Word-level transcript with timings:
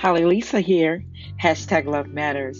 Holly 0.00 0.24
Lisa 0.24 0.60
here. 0.60 1.04
Hashtag 1.42 1.84
love 1.84 2.06
matters. 2.06 2.58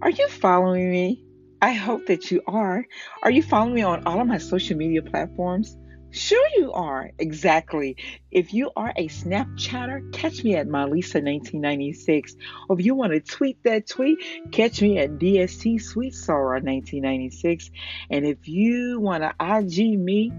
Are 0.00 0.08
you 0.08 0.26
following 0.28 0.90
me? 0.90 1.22
I 1.60 1.74
hope 1.74 2.06
that 2.06 2.30
you 2.30 2.40
are. 2.46 2.86
Are 3.22 3.30
you 3.30 3.42
following 3.42 3.74
me 3.74 3.82
on 3.82 4.06
all 4.06 4.22
of 4.22 4.26
my 4.26 4.38
social 4.38 4.78
media 4.78 5.02
platforms? 5.02 5.76
Sure, 6.12 6.48
you 6.56 6.72
are. 6.72 7.10
Exactly. 7.18 7.98
If 8.30 8.54
you 8.54 8.70
are 8.74 8.90
a 8.96 9.08
Snapchatter, 9.08 10.14
catch 10.14 10.42
me 10.44 10.56
at 10.56 10.66
MyLisa1996. 10.66 12.36
Or 12.70 12.78
if 12.80 12.86
you 12.86 12.94
want 12.94 13.12
to 13.12 13.20
tweet 13.20 13.62
that 13.64 13.86
tweet, 13.86 14.18
catch 14.50 14.80
me 14.80 14.96
at 14.96 15.18
DST 15.18 15.78
Sweet 15.78 16.14
Sorrow 16.14 16.58
1996. 16.58 17.70
And 18.08 18.24
if 18.24 18.48
you 18.48 18.98
want 18.98 19.24
to 19.24 19.34
IG 19.38 19.98
me, 19.98 20.32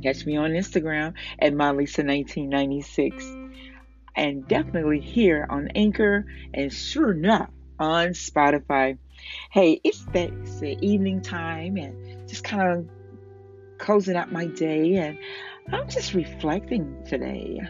catch 0.00 0.24
me 0.26 0.36
on 0.36 0.52
Instagram 0.52 1.14
at 1.40 1.54
MyLisa1996. 1.54 3.43
And 4.16 4.46
definitely 4.46 5.00
here 5.00 5.46
on 5.48 5.68
Anchor 5.74 6.26
and 6.52 6.72
sure 6.72 7.12
enough 7.12 7.50
on 7.78 8.08
Spotify. 8.10 8.98
Hey, 9.50 9.80
it's 9.82 10.04
that 10.06 10.30
evening 10.82 11.20
time 11.20 11.76
and 11.76 12.28
just 12.28 12.44
kind 12.44 12.78
of 12.78 12.88
closing 13.78 14.16
out 14.16 14.32
my 14.32 14.46
day 14.46 14.96
and 14.96 15.18
I'm 15.72 15.88
just 15.88 16.14
reflecting 16.14 17.04
today. 17.06 17.60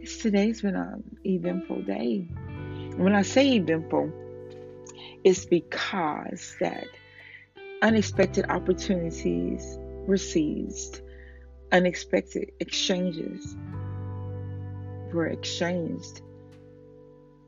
It's, 0.00 0.16
today's 0.18 0.62
been 0.62 0.76
an 0.76 1.04
eventful 1.24 1.82
day. 1.82 2.26
And 2.36 2.98
when 3.04 3.14
I 3.14 3.22
say 3.22 3.54
eventful, 3.54 4.10
it's 5.22 5.44
because 5.44 6.56
that 6.60 6.86
unexpected 7.82 8.46
opportunities 8.48 9.76
were 10.06 10.16
seized, 10.16 11.00
unexpected 11.72 12.52
exchanges 12.60 13.56
were 15.16 15.26
exchanged, 15.26 16.20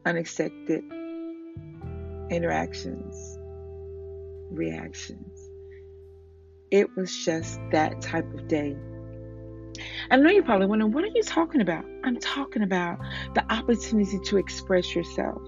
unexpected 0.04 0.82
interactions, 2.30 3.38
reactions. 4.50 5.50
It 6.70 6.88
was 6.96 7.14
just 7.24 7.60
that 7.70 8.00
type 8.00 8.32
of 8.34 8.48
day. 8.48 8.76
I 10.10 10.16
know 10.16 10.30
you're 10.30 10.42
probably 10.42 10.66
wondering, 10.66 10.92
what 10.92 11.04
are 11.04 11.10
you 11.14 11.22
talking 11.22 11.60
about? 11.60 11.84
I'm 12.04 12.18
talking 12.18 12.62
about 12.62 12.98
the 13.34 13.44
opportunity 13.52 14.18
to 14.18 14.38
express 14.38 14.94
yourself. 14.94 15.40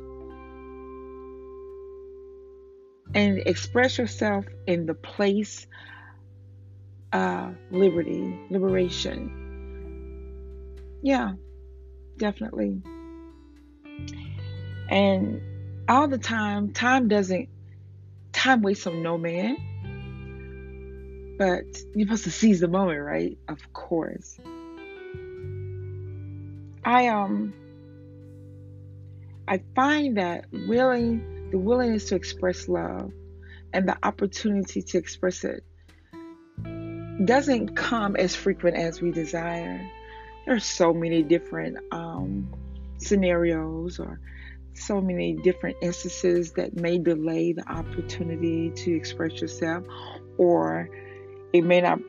And 3.15 3.39
express 3.47 3.99
yourself 3.99 4.45
in 4.67 4.87
the 4.87 4.95
place 4.95 5.67
of 7.13 7.57
liberty, 7.71 8.39
liberation. 8.51 9.37
Yeah, 11.03 11.33
definitely. 12.21 12.81
And 14.89 15.43
all 15.89 16.07
the 16.07 16.19
time, 16.19 16.73
time 16.73 17.09
doesn't, 17.09 17.49
time 18.33 18.63
waits 18.63 18.87
on 18.87 19.03
no 19.03 19.19
man 19.19 19.57
but 21.41 21.65
you're 21.95 22.07
supposed 22.07 22.25
to 22.25 22.31
seize 22.31 22.61
the 22.61 22.69
moment, 22.69 23.01
right? 23.01 23.39
Of 23.49 23.73
course. 23.73 24.39
I 26.85 27.07
um 27.07 27.55
I 29.49 29.63
find 29.75 30.19
that 30.19 30.45
willing 30.53 31.49
the 31.51 31.57
willingness 31.57 32.11
to 32.11 32.15
express 32.15 32.69
love 32.69 33.11
and 33.73 33.89
the 33.89 33.97
opportunity 34.03 34.83
to 34.83 34.99
express 34.99 35.43
it 35.45 35.65
doesn't 37.25 37.75
come 37.75 38.17
as 38.17 38.37
frequent 38.37 38.77
as 38.77 39.01
we 39.01 39.11
desire. 39.11 39.81
There 40.51 40.57
are 40.57 40.59
so 40.59 40.93
many 40.93 41.23
different 41.23 41.79
um, 41.93 42.53
scenarios 42.97 44.01
or 44.01 44.19
so 44.75 45.01
many 45.01 45.35
different 45.35 45.77
instances 45.81 46.51
that 46.55 46.75
may 46.75 46.99
delay 46.99 47.53
the 47.53 47.63
opportunity 47.71 48.71
to 48.71 48.97
express 48.97 49.41
yourself 49.41 49.85
or 50.39 50.89
it 51.53 51.63
may 51.63 51.81
not 51.81 52.01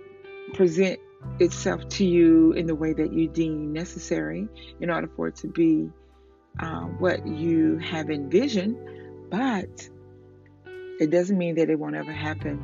present 0.55 0.99
itself 1.39 1.87
to 1.89 2.03
you 2.03 2.53
in 2.53 2.65
the 2.65 2.73
way 2.73 2.93
that 2.93 3.13
you 3.13 3.27
deem 3.27 3.73
necessary 3.73 4.47
in 4.79 4.89
order 4.89 5.07
for 5.15 5.27
it 5.27 5.35
to 5.35 5.47
be 5.47 5.87
uh, 6.57 6.85
what 6.97 7.27
you 7.27 7.77
have 7.77 8.09
envisioned, 8.09 8.75
but 9.29 9.87
it 10.99 11.11
doesn't 11.11 11.37
mean 11.37 11.53
that 11.53 11.69
it 11.69 11.77
won't 11.77 11.95
ever 11.95 12.11
happen. 12.11 12.59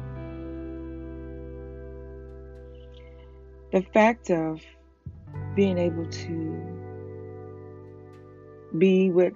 The 3.72 3.84
fact 3.94 4.31
of 4.31 4.59
being 5.57 5.78
able 5.78 6.06
to 6.06 6.62
be 8.78 9.09
with 9.09 9.34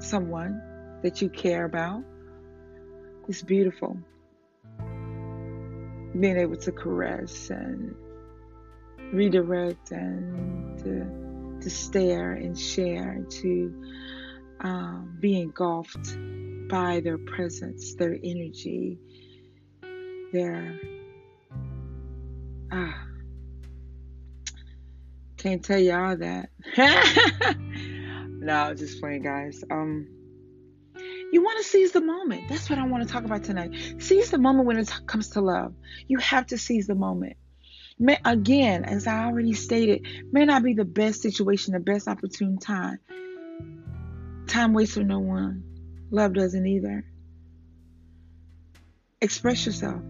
someone 0.00 0.60
that 1.02 1.22
you 1.22 1.30
care 1.30 1.64
about 1.64 2.02
is 3.28 3.42
beautiful 3.42 3.96
being 6.20 6.36
able 6.36 6.56
to 6.56 6.72
caress 6.72 7.50
and 7.50 7.94
redirect 9.12 9.90
and 9.90 10.78
to, 10.78 11.60
to 11.62 11.70
stare 11.70 12.32
and 12.32 12.58
share, 12.58 13.24
to 13.28 13.84
um, 14.60 15.16
be 15.20 15.40
engulfed 15.40 16.16
by 16.68 17.00
their 17.00 17.18
presence, 17.18 17.94
their 17.94 18.16
energy, 18.24 18.98
their 20.32 20.80
ah. 22.72 23.15
Can't 25.46 25.64
tell 25.64 25.78
y'all 25.78 26.16
that. 26.16 26.48
no, 28.40 28.74
just 28.74 29.00
playing, 29.00 29.22
guys. 29.22 29.62
Um, 29.70 30.08
you 31.30 31.40
want 31.40 31.58
to 31.58 31.62
seize 31.62 31.92
the 31.92 32.00
moment. 32.00 32.48
That's 32.48 32.68
what 32.68 32.80
I 32.80 32.86
want 32.88 33.06
to 33.06 33.08
talk 33.08 33.24
about 33.24 33.44
tonight. 33.44 33.70
Seize 34.00 34.32
the 34.32 34.38
moment 34.38 34.66
when 34.66 34.76
it 34.76 34.92
comes 35.06 35.30
to 35.30 35.40
love. 35.40 35.72
You 36.08 36.18
have 36.18 36.48
to 36.48 36.58
seize 36.58 36.88
the 36.88 36.96
moment. 36.96 37.36
May, 37.96 38.18
again, 38.24 38.84
as 38.84 39.06
I 39.06 39.26
already 39.26 39.52
stated, 39.52 40.04
may 40.32 40.44
not 40.46 40.64
be 40.64 40.74
the 40.74 40.84
best 40.84 41.22
situation, 41.22 41.74
the 41.74 41.78
best 41.78 42.08
opportune 42.08 42.58
time. 42.58 42.98
Time 44.48 44.74
waits 44.74 44.94
for 44.94 45.04
no 45.04 45.20
one. 45.20 45.62
Love 46.10 46.32
doesn't 46.34 46.66
either. 46.66 47.04
Express 49.20 49.64
yourself. 49.64 50.02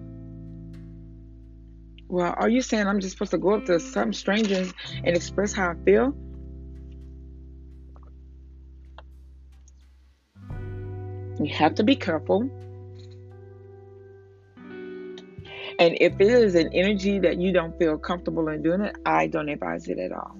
Well, 2.09 2.34
are 2.37 2.49
you 2.49 2.62
saying 2.62 2.87
I'm 2.87 3.00
just 3.00 3.12
supposed 3.12 3.33
to 3.33 3.39
go 3.39 3.55
up 3.55 3.65
to 3.67 3.81
some 3.81 4.12
strangers 4.12 4.72
and 5.05 5.17
express 5.17 5.53
how 5.53 5.71
I 5.71 5.75
feel? 5.84 6.15
You 11.41 11.53
have 11.53 11.75
to 11.75 11.83
be 11.83 11.97
careful. 11.97 12.49
And 15.78 15.99
if 16.00 16.15
it 16.15 16.21
is 16.21 16.55
an 16.55 16.71
energy 16.72 17.19
that 17.19 17.39
you 17.39 17.53
don't 17.53 17.77
feel 17.78 17.99
comfortable 17.99 18.49
in 18.49 18.62
doing 18.62 18.81
it, 18.81 18.97
I 19.05 19.27
don't 19.27 19.49
advise 19.49 19.88
it 19.88 19.99
at 19.99 20.12
all. 20.12 20.38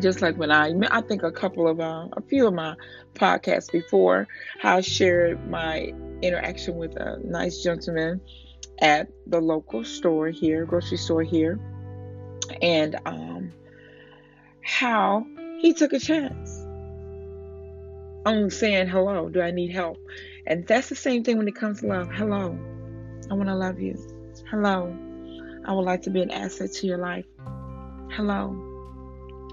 Just 0.00 0.20
like 0.20 0.36
when 0.36 0.50
I, 0.50 0.72
I 0.90 1.00
think 1.02 1.22
a 1.22 1.30
couple 1.30 1.68
of, 1.68 1.80
uh, 1.80 2.08
a 2.12 2.20
few 2.20 2.48
of 2.48 2.52
my 2.52 2.74
podcasts 3.14 3.70
before, 3.70 4.26
how 4.60 4.78
I 4.78 4.80
shared 4.80 5.48
my 5.48 5.94
interaction 6.20 6.76
with 6.76 6.96
a 6.96 7.20
nice 7.24 7.62
gentleman 7.62 8.20
at 8.80 9.08
the 9.26 9.40
local 9.40 9.84
store 9.84 10.28
here, 10.28 10.64
grocery 10.64 10.98
store 10.98 11.22
here, 11.22 11.58
and 12.60 12.96
um, 13.06 13.52
how 14.62 15.26
he 15.60 15.74
took 15.74 15.92
a 15.92 15.98
chance 15.98 16.60
on 18.26 18.50
saying 18.50 18.88
hello. 18.88 19.28
Do 19.28 19.40
I 19.40 19.50
need 19.50 19.70
help? 19.70 19.98
And 20.46 20.66
that's 20.66 20.88
the 20.88 20.96
same 20.96 21.24
thing 21.24 21.38
when 21.38 21.48
it 21.48 21.54
comes 21.54 21.80
to 21.80 21.86
love. 21.86 22.10
Hello. 22.12 22.58
I 23.30 23.34
want 23.34 23.48
to 23.48 23.54
love 23.54 23.80
you. 23.80 23.96
Hello. 24.50 24.94
I 25.66 25.72
would 25.72 25.84
like 25.84 26.02
to 26.02 26.10
be 26.10 26.20
an 26.20 26.30
asset 26.30 26.72
to 26.72 26.86
your 26.86 26.98
life. 26.98 27.24
Hello. 28.10 28.54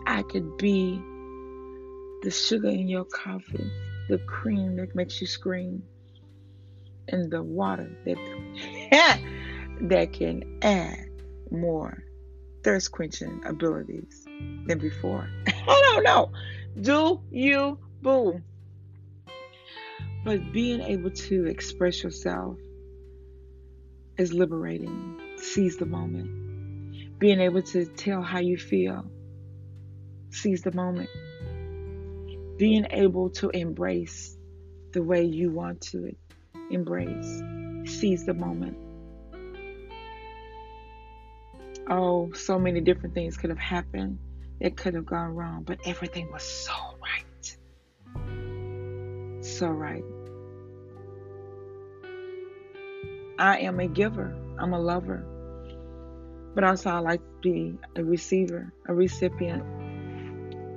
I 0.06 0.24
could 0.24 0.58
be 0.58 1.02
the 2.24 2.32
sugar 2.32 2.68
in 2.68 2.88
your 2.88 3.06
coffee, 3.06 3.72
the 4.10 4.18
cream 4.20 4.76
that 4.78 4.94
makes 4.96 5.22
you 5.22 5.28
scream, 5.28 5.84
and 7.12 7.32
the 7.32 7.44
water 7.44 7.90
that 8.06 8.18
that 9.82 10.14
can 10.14 10.60
add 10.62 11.08
more 11.52 12.04
thirst 12.64 12.92
quenching 12.92 13.42
abilities 13.46 14.26
than 14.66 14.78
before. 14.78 15.28
I 15.48 15.82
don't 15.94 16.04
know. 16.04 16.32
Do 16.80 17.22
you 17.32 17.78
boo? 18.02 18.42
But 20.24 20.54
being 20.54 20.82
able 20.82 21.10
to 21.10 21.46
express 21.48 22.04
yourself 22.04 22.58
is 24.18 24.34
liberating. 24.34 25.20
Seize 25.38 25.78
the 25.78 25.86
moment. 25.86 27.20
Being 27.20 27.40
able 27.40 27.64
to 27.64 27.86
tell 27.86 28.22
how 28.22 28.40
you 28.40 28.58
feel. 28.58 29.06
Seize 30.30 30.62
the 30.62 30.72
moment. 30.72 31.10
Being 32.58 32.86
able 32.92 33.32
to 33.32 33.50
embrace 33.50 34.38
the 34.92 35.02
way 35.02 35.24
you 35.24 35.52
want 35.52 35.82
to 35.82 36.16
embrace. 36.72 37.42
Seize 37.86 38.26
the 38.26 38.34
moment. 38.34 38.78
Oh, 41.90 42.32
so 42.34 42.58
many 42.60 42.82
different 42.82 43.14
things 43.14 43.38
could 43.38 43.50
have 43.50 43.60
happened 43.60 44.20
it 44.62 44.78
could 44.78 44.94
have 44.94 45.08
gone 45.08 45.34
wrong, 45.34 45.64
but 45.64 45.80
everything 45.86 46.32
was 46.32 46.44
so 46.44 46.74
right. 47.02 47.58
So 49.44 49.68
right. 49.68 50.04
I 53.40 53.58
am 53.62 53.80
a 53.80 53.88
giver, 53.88 54.38
I'm 54.60 54.74
a 54.74 54.80
lover, 54.80 55.26
but 56.54 56.64
also 56.64 56.92
I 56.92 57.00
like 57.00 57.22
to 57.22 57.40
be 57.42 57.76
a 57.96 58.04
receiver, 58.04 58.72
a 58.88 58.94
recipient 58.94 59.64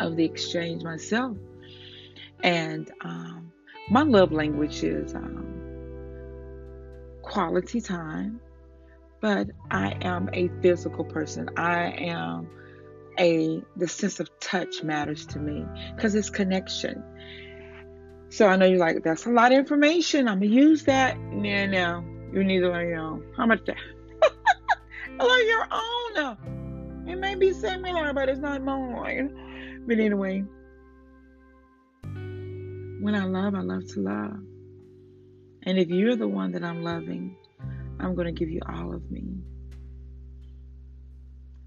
of 0.00 0.17
the 0.17 0.25
exchange 0.25 0.82
myself. 0.82 1.37
And 2.43 2.91
um, 3.02 3.52
my 3.91 4.02
love 4.02 4.32
language 4.32 4.82
is 4.82 5.14
um, 5.14 5.63
quality 7.24 7.80
time, 7.80 8.40
but 9.20 9.48
I 9.70 9.96
am 10.02 10.28
a 10.32 10.48
physical 10.60 11.04
person. 11.04 11.48
I 11.56 11.86
am 11.90 12.48
a 13.18 13.62
the 13.76 13.88
sense 13.88 14.20
of 14.20 14.28
touch 14.40 14.82
matters 14.82 15.26
to 15.26 15.38
me 15.38 15.64
because 15.96 16.14
it's 16.14 16.30
connection. 16.30 17.02
So 18.28 18.46
I 18.46 18.56
know 18.56 18.66
you're 18.66 18.78
like, 18.78 19.02
that's 19.02 19.26
a 19.26 19.30
lot 19.30 19.52
of 19.52 19.58
information. 19.58 20.28
I'm 20.28 20.40
gonna 20.40 20.52
use 20.52 20.84
that. 20.84 21.18
No, 21.18 21.66
no, 21.66 22.04
you 22.32 22.44
need 22.44 22.60
to 22.60 22.68
learn 22.68 22.88
your 22.88 22.98
own. 22.98 23.32
How 23.36 23.46
much 23.46 23.64
that? 23.66 23.76
learn 25.18 25.46
your 25.46 25.66
own. 25.70 27.08
It 27.08 27.16
may 27.16 27.34
be 27.34 27.52
similar, 27.52 28.12
but 28.12 28.28
it's 28.28 28.40
not 28.40 28.62
mine. 28.62 29.82
But 29.86 29.98
anyway, 29.98 30.44
when 33.00 33.14
I 33.14 33.24
love, 33.24 33.54
I 33.54 33.60
love 33.60 33.86
to 33.94 34.00
love. 34.00 34.53
And 35.66 35.78
if 35.78 35.88
you're 35.88 36.16
the 36.16 36.28
one 36.28 36.52
that 36.52 36.62
I'm 36.62 36.82
loving, 36.82 37.37
I'm 37.99 38.14
going 38.14 38.26
to 38.26 38.32
give 38.32 38.50
you 38.50 38.61
all 38.69 38.94
of 38.94 39.11
me. 39.11 39.25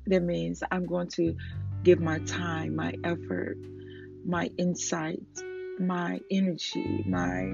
That 0.05 0.21
means 0.21 0.63
I'm 0.69 0.85
going 0.85 1.09
to 1.15 1.35
give 1.83 1.99
my 1.99 2.19
time, 2.19 2.75
my 2.75 2.93
effort, 3.03 3.57
my 4.25 4.49
insight, 4.57 5.21
my 5.79 6.19
energy, 6.29 7.03
my 7.07 7.53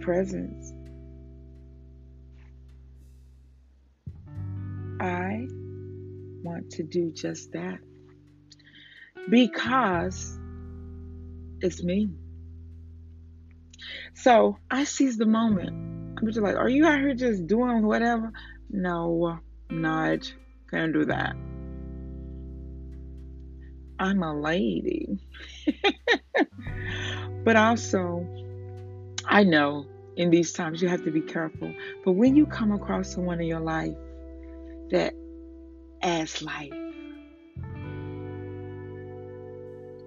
presence. 0.00 0.72
I 5.00 5.46
want 6.42 6.70
to 6.72 6.82
do 6.82 7.10
just 7.12 7.52
that 7.52 7.78
because 9.28 10.38
it's 11.60 11.82
me. 11.82 12.10
So 14.14 14.58
I 14.70 14.84
seize 14.84 15.16
the 15.16 15.26
moment. 15.26 15.70
I'm 16.18 16.26
just 16.26 16.40
like, 16.40 16.56
are 16.56 16.68
you 16.68 16.86
out 16.86 17.00
here 17.00 17.14
just 17.14 17.46
doing 17.46 17.86
whatever? 17.86 18.32
No, 18.70 19.38
not. 19.70 20.32
Can't 20.70 20.92
do 20.92 21.04
that. 21.06 21.34
I'm 23.98 24.22
a 24.22 24.38
lady. 24.38 25.18
but 27.44 27.56
also, 27.56 28.26
I 29.26 29.44
know 29.44 29.86
in 30.16 30.30
these 30.30 30.52
times 30.52 30.82
you 30.82 30.88
have 30.88 31.04
to 31.04 31.10
be 31.10 31.20
careful. 31.20 31.72
But 32.04 32.12
when 32.12 32.36
you 32.36 32.46
come 32.46 32.72
across 32.72 33.12
someone 33.12 33.40
in 33.40 33.46
your 33.46 33.60
life 33.60 33.96
that 34.90 35.14
adds 36.02 36.42
life, 36.42 36.72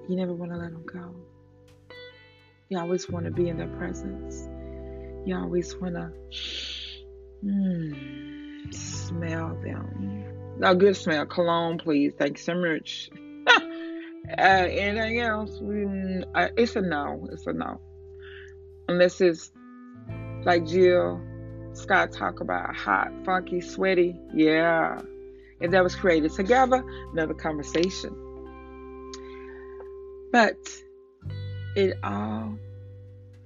you 0.08 0.16
never 0.16 0.34
want 0.34 0.52
to 0.52 0.58
let 0.58 0.72
them 0.72 0.86
go. 0.86 1.16
You 2.70 2.80
always 2.80 3.10
want 3.10 3.26
to 3.26 3.32
be 3.32 3.50
in 3.50 3.58
their 3.58 3.68
presence. 3.68 4.48
You 5.26 5.36
always 5.36 5.76
want 5.78 5.96
to 5.96 6.12
mm, 7.44 8.74
smell 8.74 9.56
them. 9.64 10.24
A 10.64 10.74
good 10.74 10.96
smell. 10.96 11.26
Cologne, 11.26 11.78
please. 11.78 12.14
Thank 12.18 12.38
you 12.38 12.44
so 12.44 12.56
much. 12.56 13.10
uh, 13.48 14.32
anything 14.38 15.20
else? 15.20 15.60
We, 15.62 15.86
uh, 16.34 16.50
it's 16.58 16.76
a 16.76 16.82
no. 16.82 17.28
It's 17.32 17.46
a 17.46 17.54
no. 17.54 17.80
Unless 18.88 19.22
it's 19.22 19.52
like 20.44 20.66
Jill 20.66 21.22
Scott 21.74 22.14
talk 22.14 22.40
about 22.40 22.76
hot, 22.76 23.12
funky, 23.26 23.62
sweaty. 23.62 24.20
Yeah. 24.34 25.02
If 25.60 25.72
that 25.72 25.84
was 25.84 25.96
created 25.96 26.32
together, 26.32 26.84
another 27.14 27.34
conversation. 27.34 28.16
But 30.32 30.58
it 31.76 31.98
all 32.04 32.58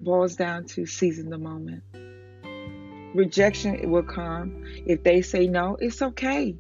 boils 0.01 0.35
down 0.35 0.65
to 0.65 0.85
seizing 0.85 1.29
the 1.29 1.37
moment. 1.37 1.83
Rejection 3.13 3.89
will 3.89 4.03
come. 4.03 4.63
If 4.85 5.03
they 5.03 5.21
say 5.21 5.47
no, 5.47 5.75
it's 5.79 6.01
okay. 6.01 6.55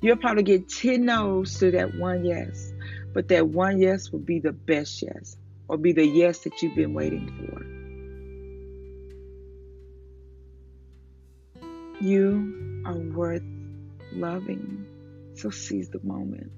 You'll 0.00 0.18
probably 0.18 0.42
get 0.42 0.68
10 0.68 1.04
no's 1.04 1.58
to 1.58 1.70
that 1.72 1.94
one 1.96 2.24
yes. 2.24 2.72
But 3.14 3.28
that 3.28 3.48
one 3.48 3.80
yes 3.80 4.12
will 4.12 4.20
be 4.20 4.40
the 4.40 4.52
best 4.52 5.02
yes, 5.02 5.38
or 5.68 5.78
be 5.78 5.92
the 5.92 6.06
yes 6.06 6.40
that 6.40 6.60
you've 6.62 6.74
been 6.74 6.92
waiting 6.92 7.26
for. 7.38 7.64
You 12.04 12.82
are 12.84 12.98
worth 12.98 13.42
loving. 14.12 14.84
So 15.34 15.48
seize 15.48 15.88
the 15.88 16.00
moment. 16.02 16.52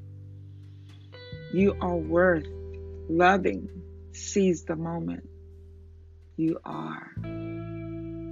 You 1.53 1.77
are 1.81 1.97
worth 1.97 2.47
loving. 3.09 3.69
Seize 4.19 4.65
the 4.65 4.75
moment. 4.75 5.29
You 6.37 6.59
are 6.65 7.13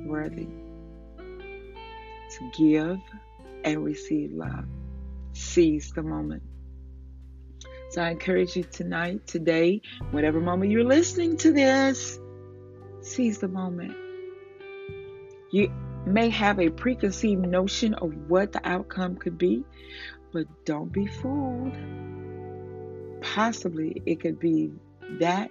worthy 0.04 0.48
to 1.16 2.50
give 2.58 2.98
and 3.64 3.84
receive 3.84 4.32
love. 4.32 4.66
Seize 5.32 5.92
the 5.92 6.02
moment. 6.02 6.42
So 7.90 8.02
I 8.02 8.10
encourage 8.10 8.56
you 8.56 8.64
tonight, 8.64 9.26
today, 9.28 9.80
whatever 10.10 10.40
moment 10.40 10.72
you're 10.72 10.84
listening 10.84 11.36
to 11.38 11.52
this, 11.52 12.18
seize 13.00 13.38
the 13.38 13.48
moment. 13.48 13.94
You 15.52 15.70
may 16.04 16.30
have 16.30 16.58
a 16.58 16.68
preconceived 16.68 17.46
notion 17.46 17.94
of 17.94 18.12
what 18.28 18.52
the 18.52 18.68
outcome 18.68 19.16
could 19.16 19.38
be, 19.38 19.64
but 20.32 20.46
don't 20.64 20.92
be 20.92 21.06
fooled. 21.06 21.76
Possibly 23.22 24.02
it 24.04 24.20
could 24.20 24.40
be 24.40 24.72
that 25.20 25.50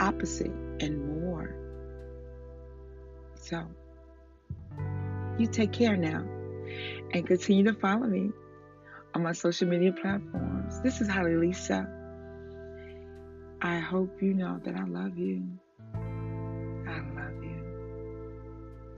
opposite 0.00 0.50
and 0.80 1.22
more. 1.22 1.54
So, 3.34 3.66
you 5.38 5.46
take 5.46 5.72
care 5.72 5.96
now 5.96 6.24
and 7.12 7.26
continue 7.26 7.64
to 7.64 7.74
follow 7.74 8.06
me 8.06 8.30
on 9.14 9.22
my 9.22 9.32
social 9.32 9.68
media 9.68 9.92
platforms. 9.92 10.80
This 10.82 11.00
is 11.00 11.08
Holly 11.08 11.36
Lisa. 11.36 11.88
I 13.62 13.78
hope 13.78 14.22
you 14.22 14.34
know 14.34 14.58
that 14.64 14.74
I 14.74 14.84
love 14.84 15.18
you. 15.18 15.42
I 15.94 17.00
love 17.14 17.42
you. 17.42 17.60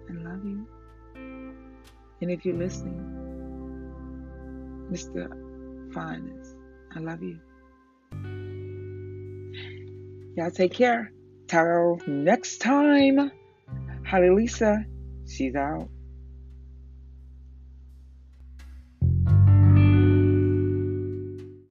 I 0.09 0.13
love 0.23 0.45
you. 0.45 0.67
And 2.21 2.31
if 2.31 2.45
you're 2.45 2.57
listening, 2.57 3.01
Mr. 4.91 5.29
Finest, 5.93 6.57
I 6.95 7.01
love 7.01 7.23
you. 7.23 7.41
Y'all 10.37 10.51
take 10.51 10.73
care. 10.73 11.13
Till 11.49 12.01
next 12.07 12.59
time. 12.59 13.31
Holly 14.07 14.31
Lisa, 14.31 14.85
she's 15.29 15.55
out. 15.55 15.89